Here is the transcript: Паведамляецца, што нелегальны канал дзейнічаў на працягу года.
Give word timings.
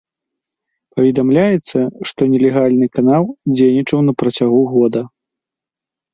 Паведамляецца, 0.95 1.77
што 2.13 2.21
нелегальны 2.33 2.87
канал 2.99 3.23
дзейнічаў 3.55 3.99
на 4.09 4.13
працягу 4.25 4.61
года. 4.75 5.01